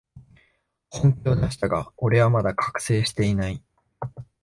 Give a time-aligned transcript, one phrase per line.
[0.89, 3.63] 本気を出したが、俺はまだ覚醒してない